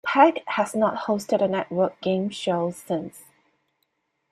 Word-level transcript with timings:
Peck 0.03 0.43
has 0.47 0.73
not 0.73 1.03
hosted 1.05 1.43
a 1.43 1.47
network 1.47 2.01
game 2.01 2.29
show 2.29 2.71
since. 2.71 3.25